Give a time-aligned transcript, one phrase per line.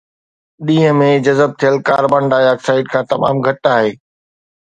[0.67, 3.89] ڏينهن ۾ جذب ٿيل ڪاربان ڊاءِ آڪسائيڊ کان تمام گهٽ آهي